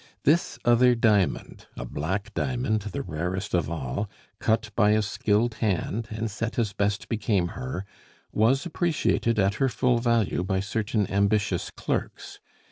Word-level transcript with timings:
This 0.23 0.57
other 0.65 0.95
diamond 0.95 1.67
a 1.77 1.85
black 1.85 2.33
diamond, 2.33 2.81
the 2.81 3.03
rarest 3.03 3.53
of 3.53 3.69
all 3.69 4.09
cut 4.39 4.71
by 4.75 4.93
a 4.93 5.01
skilled 5.03 5.53
hand, 5.61 6.07
and 6.09 6.31
set 6.31 6.57
as 6.57 6.73
best 6.73 7.07
became 7.07 7.49
her, 7.49 7.85
was 8.31 8.65
appreciated 8.65 9.37
at 9.37 9.53
her 9.61 9.69
full 9.69 9.99
value 9.99 10.43
by 10.43 10.59
certain 10.59 11.05
ambitious 11.11 11.69
clerks. 11.69 12.39